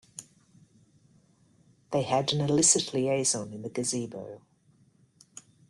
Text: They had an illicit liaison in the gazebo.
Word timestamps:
They 1.91 2.01
had 2.01 2.33
an 2.33 2.41
illicit 2.41 2.91
liaison 2.91 3.53
in 3.53 3.61
the 3.61 3.69
gazebo. 3.69 4.41